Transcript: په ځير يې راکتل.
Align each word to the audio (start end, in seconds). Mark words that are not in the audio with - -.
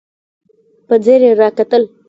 په 0.87 0.95
ځير 1.03 1.21
يې 1.27 1.31
راکتل. 1.41 1.83